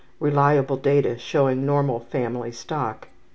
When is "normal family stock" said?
1.63-3.07